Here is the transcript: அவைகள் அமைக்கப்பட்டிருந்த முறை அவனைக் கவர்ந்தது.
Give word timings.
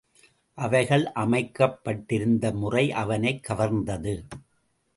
அவைகள் 0.53 1.05
அமைக்கப்பட்டிருந்த 1.11 2.51
முறை 2.51 2.91
அவனைக் 2.91 3.45
கவர்ந்தது. 3.49 4.23